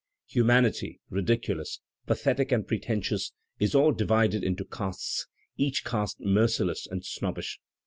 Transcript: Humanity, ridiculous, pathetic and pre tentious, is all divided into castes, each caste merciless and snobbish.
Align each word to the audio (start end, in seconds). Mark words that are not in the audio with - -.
Humanity, 0.29 0.99
ridiculous, 1.11 1.79
pathetic 2.07 2.51
and 2.51 2.67
pre 2.67 2.79
tentious, 2.79 3.33
is 3.59 3.75
all 3.75 3.91
divided 3.91 4.43
into 4.43 4.65
castes, 4.65 5.27
each 5.57 5.83
caste 5.85 6.19
merciless 6.19 6.87
and 6.89 7.05
snobbish. 7.05 7.59